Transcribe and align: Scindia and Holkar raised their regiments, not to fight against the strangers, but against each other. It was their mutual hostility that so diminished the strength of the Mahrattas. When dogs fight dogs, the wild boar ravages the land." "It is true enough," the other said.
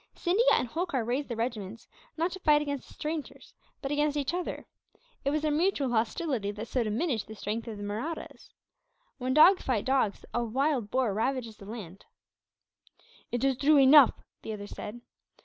Scindia 0.15 0.55
and 0.55 0.67
Holkar 0.67 1.05
raised 1.05 1.27
their 1.27 1.37
regiments, 1.37 1.87
not 2.17 2.31
to 2.31 2.39
fight 2.39 2.59
against 2.59 2.87
the 2.87 2.95
strangers, 2.95 3.53
but 3.83 3.91
against 3.91 4.17
each 4.17 4.33
other. 4.33 4.65
It 5.23 5.29
was 5.29 5.43
their 5.43 5.51
mutual 5.51 5.91
hostility 5.91 6.49
that 6.49 6.67
so 6.67 6.81
diminished 6.83 7.27
the 7.27 7.35
strength 7.35 7.67
of 7.67 7.77
the 7.77 7.83
Mahrattas. 7.83 8.49
When 9.19 9.35
dogs 9.35 9.61
fight 9.61 9.85
dogs, 9.85 10.25
the 10.33 10.43
wild 10.43 10.89
boar 10.89 11.13
ravages 11.13 11.57
the 11.57 11.65
land." 11.65 12.05
"It 13.31 13.43
is 13.43 13.55
true 13.55 13.77
enough," 13.77 14.13
the 14.41 14.53
other 14.53 14.65
said. 14.65 15.01